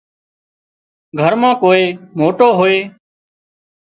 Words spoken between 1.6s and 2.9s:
ڪوئي موٽو هوئي